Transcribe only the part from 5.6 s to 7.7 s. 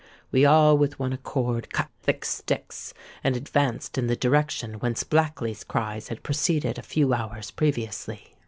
cries had proceeded a few hours